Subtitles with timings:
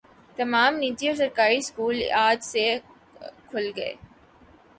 [0.37, 2.65] تمام نجی اور سرکاری اسکول آج سے
[3.49, 3.93] کھل گئے